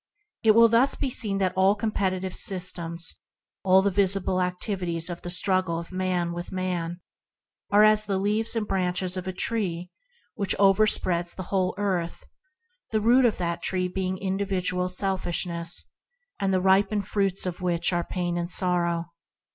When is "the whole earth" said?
11.35-12.25